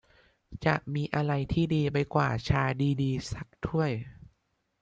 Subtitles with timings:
[0.65, 2.63] จะมีอะไรที่ดีไปกว่า ชา
[3.01, 3.91] ดี ๆ สักถ้วย?